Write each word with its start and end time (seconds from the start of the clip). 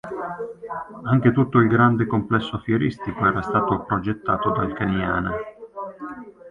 Anche 1.03 1.31
tutto 1.31 1.59
il 1.59 1.67
grande 1.67 2.07
complesso 2.07 2.57
fieristico 2.57 3.23
era 3.27 3.43
stato 3.43 3.83
progettato 3.83 4.49
dal 4.49 4.73
Caniana. 4.73 5.31